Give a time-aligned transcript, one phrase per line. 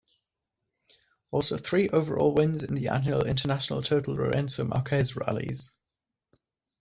[1.29, 5.77] Also three overall wins in the annual International Total Lourenco Marques Rallies.